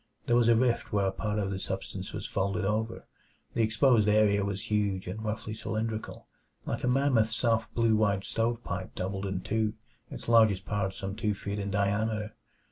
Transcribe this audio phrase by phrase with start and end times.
[0.25, 3.05] There was a rift where a part of the substance was folded over.
[3.53, 6.25] The exposed area was huge and roughly cylindrical;
[6.65, 9.75] like a mammoth soft blue white stovepipe doubled in two,
[10.09, 12.33] its largest part some two feet in diameter.